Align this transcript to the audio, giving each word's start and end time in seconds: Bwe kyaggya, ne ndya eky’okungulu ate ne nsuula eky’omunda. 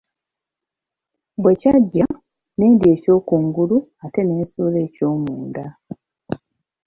Bwe 1.41 1.53
kyaggya, 1.61 2.07
ne 2.57 2.65
ndya 2.73 2.89
eky’okungulu 2.95 3.77
ate 4.03 4.21
ne 4.23 4.35
nsuula 4.43 4.77
eky’omunda. 4.87 5.65